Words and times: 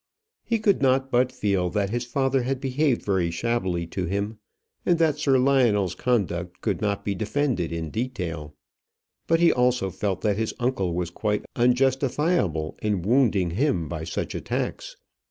He 0.43 0.57
could 0.57 0.81
not 0.81 1.11
but 1.11 1.31
feel 1.31 1.69
that 1.69 1.91
his 1.91 2.05
father 2.05 2.41
had 2.41 2.59
behaved 2.59 3.03
very 3.03 3.29
shabbily 3.29 3.85
to 3.93 4.05
him, 4.07 4.39
and 4.83 4.97
that 4.97 5.19
Sir 5.19 5.37
Lionel's 5.37 5.93
conduct 5.93 6.59
could 6.61 6.81
not 6.81 7.05
be 7.05 7.13
defended 7.13 7.71
in 7.71 7.91
detail. 7.91 8.55
But 9.27 9.41
he 9.41 9.53
also 9.53 9.91
felt 9.91 10.21
that 10.21 10.37
his 10.37 10.55
uncle 10.59 10.95
was 10.95 11.11
quite 11.11 11.45
unjustifiable 11.55 12.79
in 12.81 13.03
wounding 13.03 13.51
him 13.51 13.87
by 13.87 14.03
such 14.03 14.33
attacks. 14.33 14.97